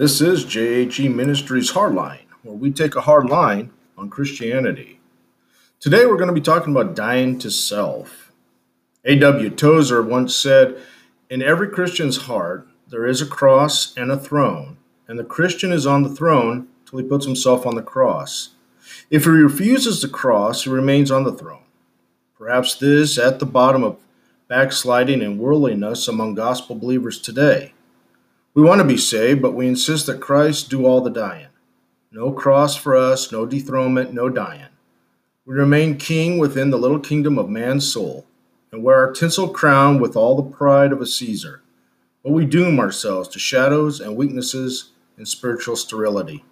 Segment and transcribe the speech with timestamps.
[0.00, 4.98] This is JHE Ministries Hardline, where we take a hard line on Christianity.
[5.78, 8.32] Today we're going to be talking about dying to self.
[9.04, 9.50] A.W.
[9.50, 10.78] Tozer once said,
[11.28, 15.86] In every Christian's heart, there is a cross and a throne, and the Christian is
[15.86, 18.54] on the throne till he puts himself on the cross.
[19.10, 21.64] If he refuses the cross, he remains on the throne.
[22.38, 23.98] Perhaps this at the bottom of
[24.48, 27.74] backsliding and worldliness among gospel believers today.
[28.52, 31.46] We want to be saved, but we insist that Christ do all the dying.
[32.10, 34.66] No cross for us, no dethronement, no dying.
[35.46, 38.26] We remain king within the little kingdom of man's soul,
[38.72, 41.62] and wear our tinsel crown with all the pride of a Caesar.
[42.24, 46.44] But we doom ourselves to shadows and weaknesses and spiritual sterility.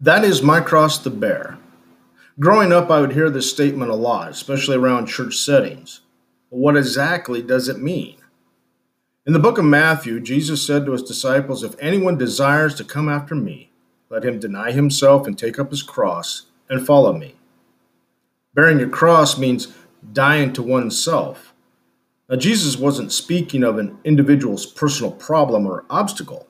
[0.00, 1.58] That is my cross to bear.
[2.38, 6.02] Growing up, I would hear this statement a lot, especially around church settings.
[6.50, 8.17] But what exactly does it mean?
[9.28, 13.10] In the book of Matthew, Jesus said to his disciples, If anyone desires to come
[13.10, 13.70] after me,
[14.08, 17.34] let him deny himself and take up his cross and follow me.
[18.54, 19.68] Bearing your cross means
[20.14, 21.52] dying to oneself.
[22.30, 26.48] Now, Jesus wasn't speaking of an individual's personal problem or obstacle.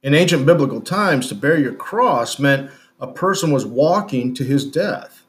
[0.00, 4.64] In ancient biblical times, to bear your cross meant a person was walking to his
[4.64, 5.24] death.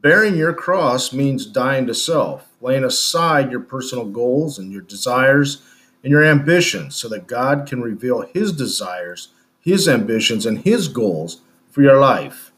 [0.00, 5.62] Bearing your cross means dying to self, laying aside your personal goals and your desires
[6.02, 9.28] and your ambitions so that God can reveal His desires,
[9.60, 11.40] His ambitions, and His goals
[11.70, 12.52] for your life.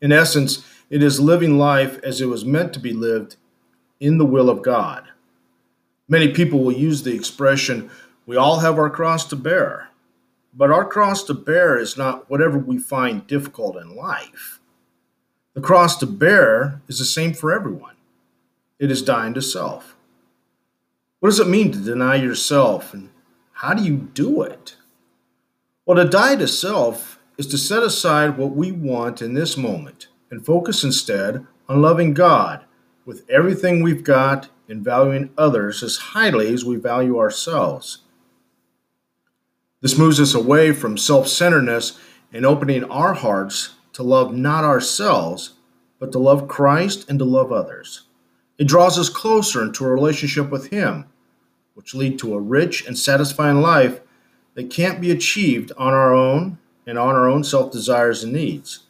[0.00, 3.36] In essence, it is living life as it was meant to be lived
[3.98, 5.08] in the will of God.
[6.08, 7.90] Many people will use the expression,
[8.26, 9.88] we all have our cross to bear.
[10.54, 14.60] But our cross to bear is not whatever we find difficult in life.
[15.54, 17.95] The cross to bear is the same for everyone.
[18.78, 19.96] It is dying to self.
[21.20, 23.10] What does it mean to deny yourself, and
[23.52, 24.76] how do you do it?
[25.86, 30.08] Well, to die to self is to set aside what we want in this moment
[30.30, 32.64] and focus instead on loving God
[33.04, 37.98] with everything we've got and valuing others as highly as we value ourselves.
[39.80, 41.98] This moves us away from self centeredness
[42.32, 45.54] and opening our hearts to love not ourselves,
[45.98, 48.05] but to love Christ and to love others.
[48.58, 51.06] It draws us closer into a relationship with Him,
[51.74, 54.00] which lead to a rich and satisfying life
[54.54, 58.84] that can't be achieved on our own and on our own self desires and needs.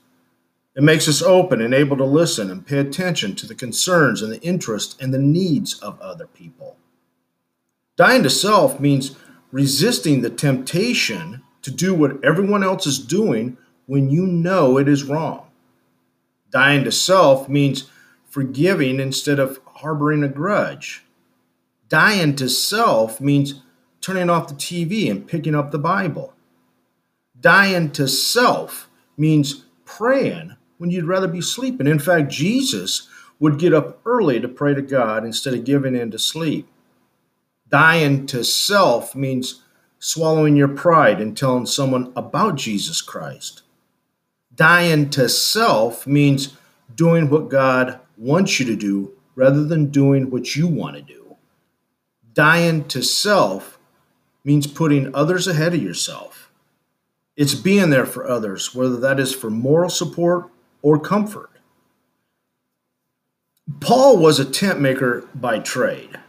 [0.76, 4.30] It makes us open and able to listen and pay attention to the concerns and
[4.30, 6.76] the interests and the needs of other people.
[7.96, 9.16] Dying to self means
[9.50, 13.56] resisting the temptation to do what everyone else is doing
[13.86, 15.46] when you know it is wrong.
[16.50, 17.90] Dying to self means
[18.36, 21.02] forgiving instead of harboring a grudge.
[21.88, 23.62] Dying to self means
[24.02, 26.34] turning off the TV and picking up the Bible.
[27.40, 31.86] Dying to self means praying when you'd rather be sleeping.
[31.86, 33.08] In fact, Jesus
[33.40, 36.68] would get up early to pray to God instead of giving in to sleep.
[37.70, 39.62] Dying to self means
[39.98, 43.62] swallowing your pride and telling someone about Jesus Christ.
[44.54, 46.54] Dying to self means
[46.94, 51.36] doing what God wants you to do rather than doing what you want to do.
[52.32, 53.78] Dying to self
[54.44, 56.50] means putting others ahead of yourself.
[57.36, 60.50] It's being there for others, whether that is for moral support
[60.82, 61.50] or comfort.
[63.80, 66.20] Paul was a tent maker by trade.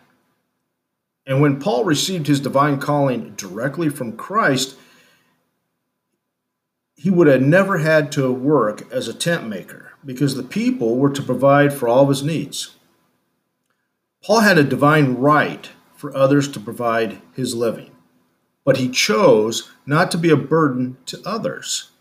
[1.26, 4.78] And when Paul received his divine calling directly from Christ,
[6.98, 11.12] he would have never had to work as a tent maker because the people were
[11.12, 12.76] to provide for all of his needs.
[14.24, 17.92] Paul had a divine right for others to provide his living,
[18.66, 21.92] but he chose not to be a burden to others.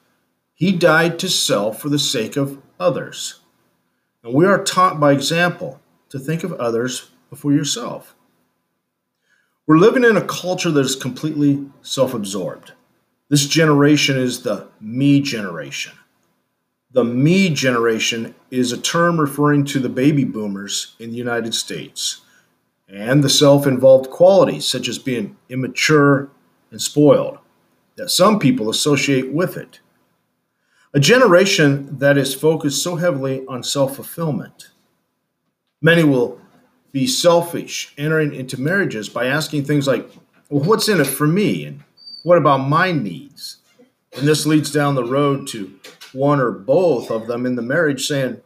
[0.54, 3.40] He died to self for the sake of others.
[4.24, 8.14] And we are taught by example to think of others before yourself.
[9.66, 12.72] We're living in a culture that is completely self absorbed.
[13.28, 15.92] This generation is the me generation.
[16.92, 22.22] The me generation is a term referring to the baby boomers in the United States
[22.88, 26.30] and the self involved qualities, such as being immature
[26.70, 27.38] and spoiled,
[27.96, 29.80] that some people associate with it.
[30.94, 34.70] A generation that is focused so heavily on self fulfillment.
[35.82, 36.40] Many will
[36.92, 40.08] be selfish entering into marriages by asking things like,
[40.48, 41.66] Well, what's in it for me?
[41.66, 41.82] And
[42.26, 43.58] what about my needs?
[44.16, 45.78] And this leads down the road to
[46.12, 48.40] one or both of them in the marriage saying,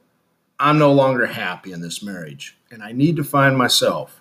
[0.58, 4.20] I'm no longer happy in this marriage and I need to find myself.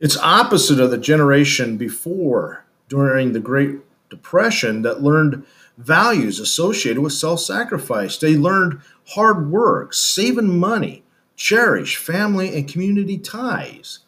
[0.00, 5.44] It's opposite of the generation before during the Great Depression that learned
[5.76, 8.16] values associated with self sacrifice.
[8.16, 11.04] They learned hard work, saving money,
[11.36, 13.98] cherish family and community ties.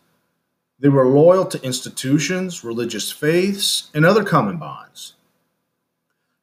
[0.85, 5.15] They were loyal to institutions, religious faiths, and other common bonds.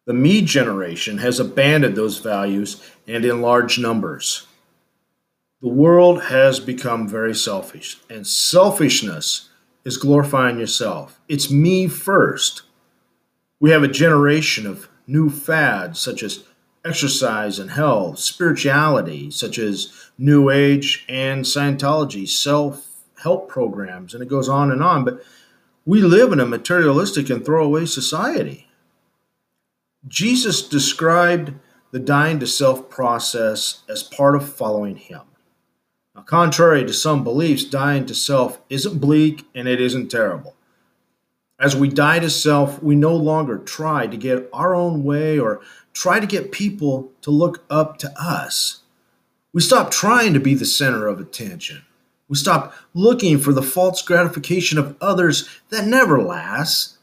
[0.08, 4.48] The me generation has abandoned those values and in large numbers.
[5.62, 9.50] The world has become very selfish, and selfishness
[9.86, 11.22] is glorifying yourself.
[11.28, 12.64] It's me first.
[13.60, 16.46] We have a generation of new fads such as
[16.84, 22.88] exercise and health, spirituality such as New Age and Scientology, self
[23.22, 25.06] help programs, and it goes on and on.
[25.06, 25.24] But
[25.86, 28.68] we live in a materialistic and throwaway society.
[30.08, 31.54] Jesus described
[31.92, 35.22] the dying to self process as part of following him.
[36.16, 40.56] Now, contrary to some beliefs, dying to self isn't bleak and it isn't terrible.
[41.60, 45.62] As we die to self, we no longer try to get our own way or
[45.94, 48.80] try to get people to look up to us.
[49.54, 51.84] We stop trying to be the center of attention.
[52.32, 56.98] We stop looking for the false gratification of others that never lasts.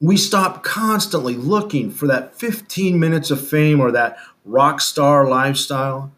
[0.00, 6.10] We stop constantly looking for that 15 minutes of fame or that rock star lifestyle.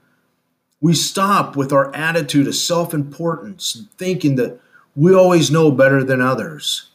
[0.81, 4.59] We stop with our attitude of self importance and thinking that
[4.97, 6.93] we always know better than others.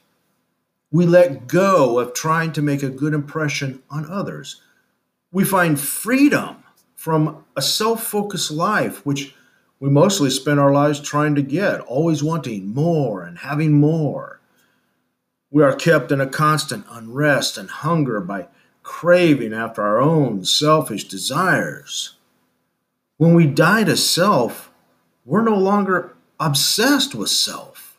[0.91, 4.63] We let go of trying to make a good impression on others.
[5.31, 6.63] We find freedom
[6.95, 9.35] from a self focused life, which
[9.79, 14.39] we mostly spend our lives trying to get, always wanting more and having more.
[15.51, 18.47] We are kept in a constant unrest and hunger by
[18.83, 22.15] craving after our own selfish desires.
[23.17, 24.71] When we die to self,
[25.25, 27.97] we're no longer obsessed with self.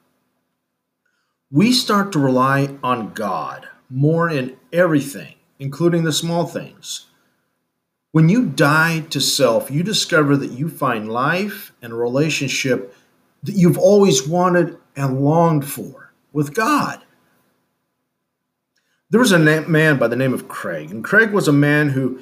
[1.50, 7.06] We start to rely on God more in everything, including the small things.
[8.12, 12.95] When you die to self, you discover that you find life and a relationship
[13.43, 17.03] that you've always wanted and longed for with God.
[19.11, 22.21] There was a man by the name of Craig, and Craig was a man who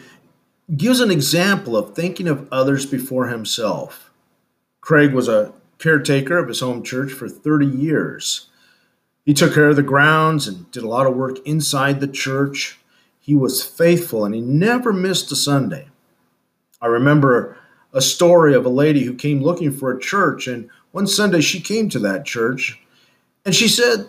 [0.77, 4.11] gives an example of thinking of others before himself.
[4.81, 8.49] Craig was a caretaker of his home church for 30 years.
[9.25, 12.79] He took care of the grounds and did a lot of work inside the church.
[13.29, 15.89] He was faithful and he never missed a Sunday.
[16.81, 17.59] I remember
[17.93, 21.61] a story of a lady who came looking for a church, and one Sunday she
[21.61, 22.81] came to that church,
[23.45, 24.07] and she said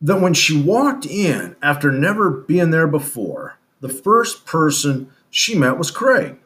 [0.00, 5.76] that when she walked in after never being there before, the first person she met
[5.76, 6.38] was Craig.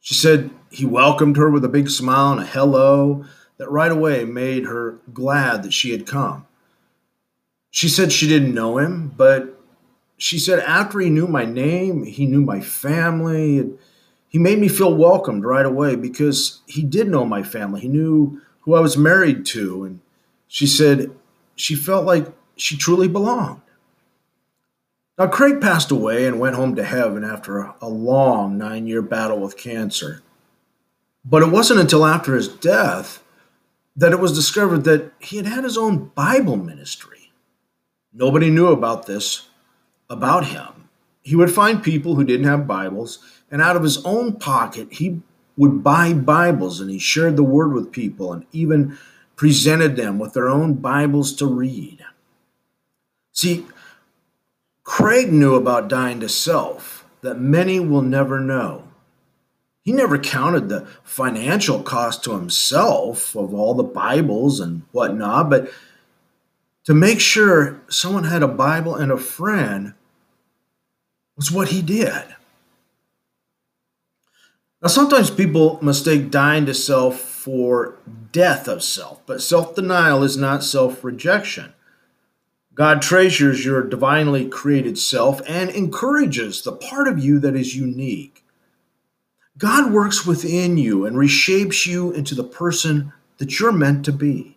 [0.00, 3.24] She said he welcomed her with a big smile and a hello
[3.56, 6.46] that right away made her glad that she had come.
[7.70, 9.51] She said she didn't know him, but
[10.22, 13.68] she said after he knew my name, he knew my family.
[14.28, 17.80] He made me feel welcomed right away because he did know my family.
[17.80, 19.82] He knew who I was married to.
[19.82, 20.00] And
[20.46, 21.10] she said
[21.56, 23.62] she felt like she truly belonged.
[25.18, 29.02] Now, Craig passed away and went home to heaven after a, a long nine year
[29.02, 30.22] battle with cancer.
[31.24, 33.24] But it wasn't until after his death
[33.96, 37.32] that it was discovered that he had had his own Bible ministry.
[38.12, 39.48] Nobody knew about this
[40.12, 40.88] about him.
[41.22, 43.18] He would find people who didn't have Bibles,
[43.50, 45.20] and out of his own pocket, he
[45.56, 48.98] would buy Bibles and he shared the word with people and even
[49.36, 52.04] presented them with their own Bibles to read.
[53.32, 53.66] See,
[54.84, 58.88] Craig knew about dying to self that many will never know.
[59.82, 65.70] He never counted the financial cost to himself of all the Bibles and whatnot, but
[66.84, 69.94] to make sure someone had a Bible and a friend
[71.36, 72.24] was what he did.
[74.82, 77.98] Now, sometimes people mistake dying to self for
[78.32, 81.72] death of self, but self denial is not self rejection.
[82.74, 88.44] God treasures your divinely created self and encourages the part of you that is unique.
[89.58, 94.56] God works within you and reshapes you into the person that you're meant to be.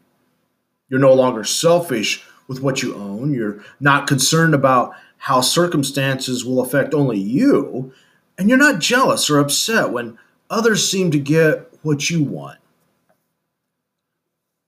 [0.90, 3.34] You're no longer selfish with what you own.
[3.34, 4.94] You're not concerned about
[5.26, 7.92] how circumstances will affect only you,
[8.38, 10.20] and you're not jealous or upset when
[10.52, 12.60] others seem to get what you want.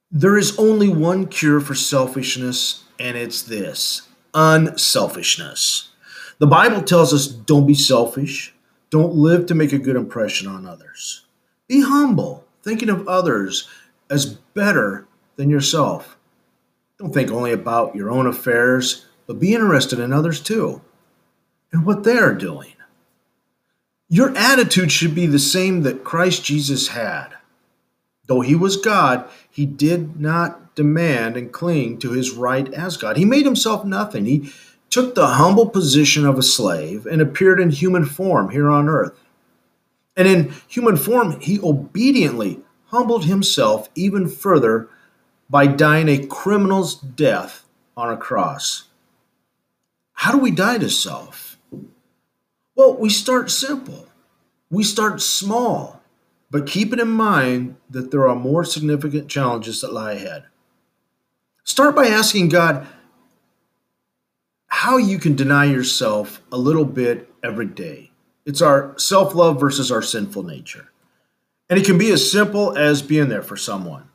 [0.10, 5.90] There is only one cure for selfishness, and it's this unselfishness.
[6.40, 8.56] The Bible tells us don't be selfish,
[8.90, 11.24] don't live to make a good impression on others.
[11.68, 13.70] Be humble, thinking of others
[14.10, 16.18] as better than yourself.
[16.98, 20.82] Don't think only about your own affairs, but be interested in others too
[21.72, 22.74] and what they are doing.
[24.10, 27.28] Your attitude should be the same that Christ Jesus had.
[28.26, 33.18] Though he was God, he did not demand and cling to his right as God.
[33.18, 34.26] He made himself nothing.
[34.26, 34.52] He
[34.90, 39.20] took the humble position of a slave and appeared in human form here on earth.
[40.16, 44.90] And in human form, he obediently humbled himself even further
[45.50, 47.66] by dying a criminal's death
[47.96, 48.87] on a cross.
[50.18, 51.60] How do we die to self?
[52.76, 54.08] Well, we start simple.
[54.72, 56.02] We start small,
[56.50, 60.46] but keep it in mind that there are more significant challenges that lie ahead.
[61.64, 62.88] Start by asking God
[64.66, 68.10] how you can deny yourself a little bit every day.
[68.44, 70.92] It's our self love versus our sinful nature.
[71.70, 74.10] And it can be as simple as being there for someone.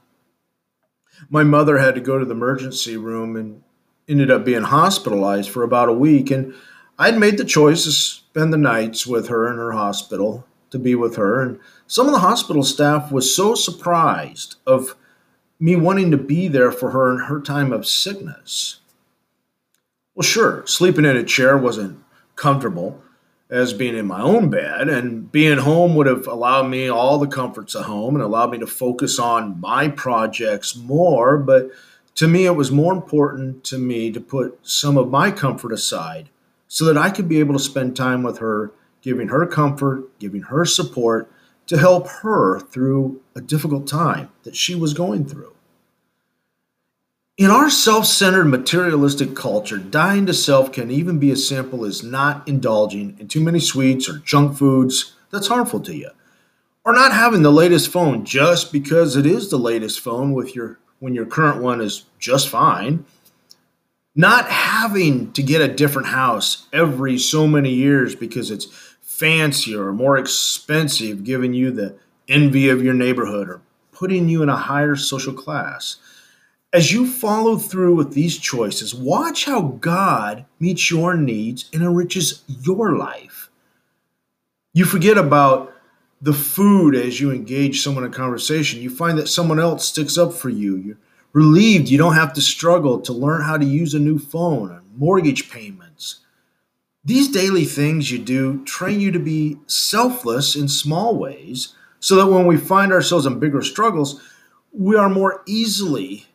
[1.31, 3.63] My mother had to go to the emergency room and
[4.09, 6.31] ended up being hospitalized for about a week.
[6.31, 6.55] And
[6.99, 10.95] I'd made the choice to spend the nights with her in her hospital to be
[10.95, 11.43] with her.
[11.43, 14.97] And some of the hospital staff was so surprised of
[15.61, 18.81] me wanting to be there for her in her time of sickness.
[20.15, 22.03] Well, sure, sleeping in a chair wasn't
[22.37, 23.03] comfortable
[23.49, 27.27] as being in my own bed, and being home would have allowed me all the
[27.27, 31.37] comforts of home and allowed me to focus on my projects more.
[31.37, 31.71] But
[32.15, 36.29] to me, it was more important to me to put some of my comfort aside
[36.69, 40.43] so that I could be able to spend time with her, giving her comfort, giving
[40.43, 41.31] her support
[41.67, 45.55] to help her through a difficult time that she was going through.
[47.39, 52.03] In our self centered materialistic culture, dying to self can even be as simple as
[52.03, 56.11] not indulging in too many sweets or junk foods that's harmful to you,
[56.85, 60.79] or not having the latest phone just because it is the latest phone with your
[61.03, 63.05] when your current one is just fine.
[64.15, 68.67] Not having to get a different house every so many years because it's
[69.01, 71.97] fancier or more expensive, giving you the
[72.29, 75.97] envy of your neighborhood or putting you in a higher social class
[76.73, 82.43] as you follow through with these choices, watch how God meets your needs and enriches
[82.47, 83.51] your life.
[84.73, 85.72] You forget about
[86.23, 88.81] the food as you engage someone in conversation.
[88.81, 90.77] You find that someone else sticks up for you.
[90.77, 90.99] You're
[91.33, 94.83] relieved you don't have to struggle to learn how to use a new phone or
[94.97, 96.21] mortgage payments.
[97.05, 102.27] These daily things you do train you to be selfless in small ways so that
[102.27, 104.21] when we find ourselves in bigger struggles,
[104.73, 106.27] we are more easily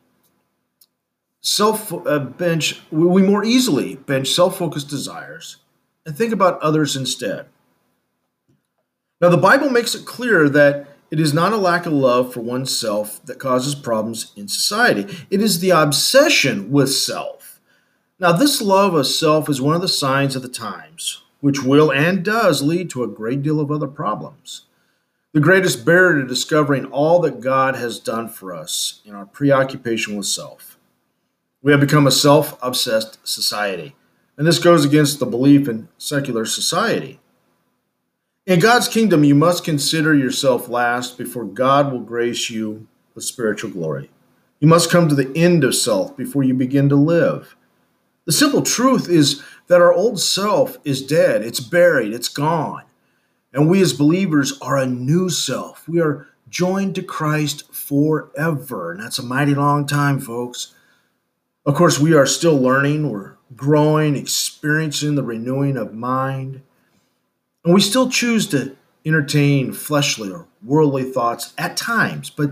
[1.41, 5.58] self uh, bench we more easily bench self-focused desires
[6.06, 7.46] and think about others instead
[9.21, 12.41] now the bible makes it clear that it is not a lack of love for
[12.41, 15.05] oneself that causes problems in society.
[15.29, 17.62] It is the obsession with self.
[18.19, 21.91] Now this love of self is one of the signs of the times which will
[21.91, 24.63] and does lead to a great deal of other problems.
[25.33, 30.17] The greatest barrier to discovering all that god has done for us in our preoccupation
[30.17, 30.77] with self.
[31.62, 33.95] We have become a self obsessed society,
[34.36, 37.19] and this goes against the belief in secular society.
[38.48, 43.72] In God's kingdom, you must consider yourself last before God will grace you with spiritual
[43.72, 44.10] glory.
[44.62, 47.58] You must come to the end of self before you begin to live.
[48.24, 52.84] The simple truth is that our old self is dead, it's buried, it's gone.
[53.51, 55.86] And we as believers are a new self.
[55.86, 58.94] We are joined to Christ forever.
[58.94, 60.74] And that's a mighty long time, folks.
[61.66, 66.62] Of course, we are still learning, we're growing, experiencing the renewing of mind,
[67.67, 72.51] and we still choose to entertain fleshly or worldly thoughts at times, but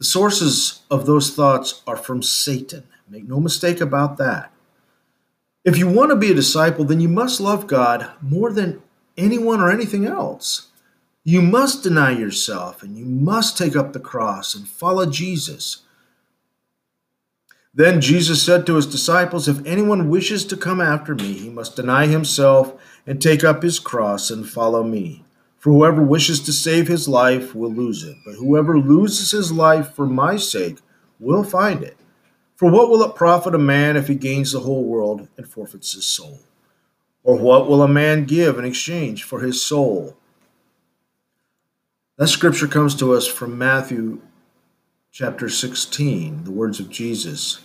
[0.00, 2.82] the sources of those thoughts are from Satan.
[3.08, 4.50] Make no mistake about that.
[5.64, 8.82] If you want to be a disciple, then you must love God more than
[9.16, 10.66] anyone or anything else.
[11.22, 15.82] You must deny yourself and you must take up the cross and follow Jesus.
[17.72, 21.76] Then Jesus said to his disciples, If anyone wishes to come after me, he must
[21.76, 22.74] deny himself
[23.06, 25.24] and take up his cross and follow me.
[25.58, 29.94] For whoever wishes to save his life will lose it, but whoever loses his life
[29.94, 30.78] for my sake
[31.18, 31.96] will find it.
[32.56, 35.94] For what will it profit a man if he gains the whole world and forfeits
[35.94, 36.40] his soul?
[37.22, 40.16] Or what will a man give in exchange for his soul?
[42.16, 44.20] That scripture comes to us from Matthew
[45.10, 47.60] chapter 16, the words of Jesus.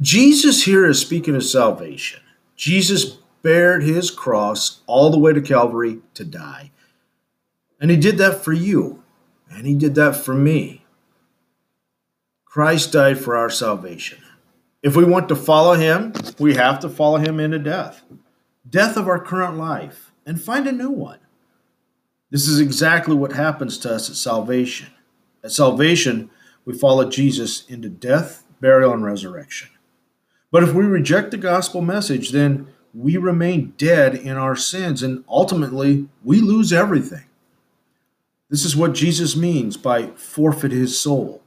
[0.00, 2.20] Jesus here is speaking of salvation.
[2.54, 6.70] Jesus bared his cross all the way to Calvary to die.
[7.80, 9.02] And he did that for you,
[9.50, 10.84] and he did that for me.
[12.44, 14.18] Christ died for our salvation.
[14.82, 18.02] If we want to follow him, we have to follow him into death
[18.68, 21.18] death of our current life and find a new one.
[22.30, 24.88] This is exactly what happens to us at salvation.
[25.42, 26.30] At salvation,
[26.66, 29.70] we follow Jesus into death, burial, and resurrection.
[30.50, 35.24] But if we reject the gospel message, then we remain dead in our sins and
[35.28, 37.24] ultimately we lose everything.
[38.50, 41.42] This is what Jesus means by forfeit his soul.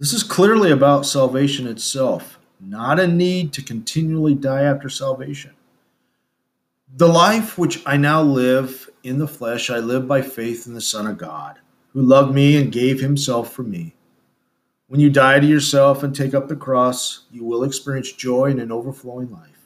[0.00, 5.52] This is clearly about salvation itself, not a need to continually die after salvation.
[6.96, 10.80] The life which I now live in the flesh, I live by faith in the
[10.80, 11.60] Son of God,
[11.92, 13.94] who loved me and gave himself for me.
[14.88, 18.58] When you die to yourself and take up the cross, you will experience joy in
[18.58, 19.59] an overflowing life.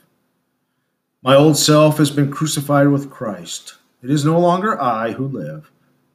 [1.25, 3.77] My old self has been crucified with Christ.
[4.03, 5.71] It is no longer I who live,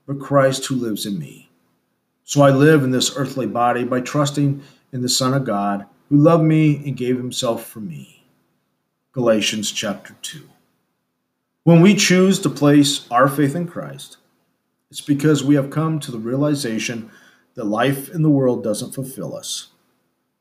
[0.06, 1.50] but Christ who lives in me.
[2.26, 4.62] So I live in this earthly body by trusting
[4.94, 8.24] in the Son of God, who loved me and gave himself for me.
[9.12, 10.48] Galatians chapter 2.
[11.64, 14.18] When we choose to place our faith in Christ,
[14.92, 17.10] it's because we have come to the realization
[17.56, 19.70] that life in the world doesn't fulfill us.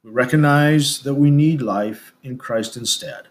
[0.05, 3.29] We recognize that we need life in Christ instead.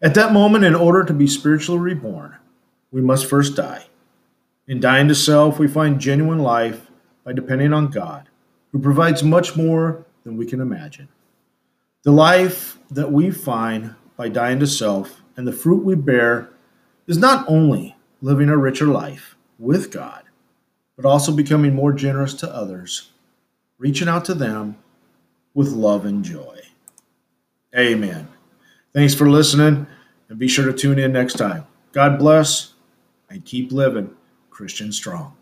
[0.00, 2.36] At that moment, in order to be spiritually reborn,
[2.92, 3.86] we must first die.
[4.68, 6.90] In dying to self, we find genuine life
[7.24, 8.28] by depending on God,
[8.70, 11.08] who provides much more than we can imagine.
[12.04, 16.50] The life that we find by dying to self and the fruit we bear
[17.06, 20.22] is not only living a richer life with God,
[20.96, 23.10] but also becoming more generous to others,
[23.78, 24.76] reaching out to them
[25.54, 26.60] with love and joy.
[27.76, 28.28] Amen.
[28.98, 29.86] Thanks for listening,
[30.28, 31.68] and be sure to tune in next time.
[31.92, 32.74] God bless
[33.30, 34.10] and keep living
[34.50, 35.37] Christian strong.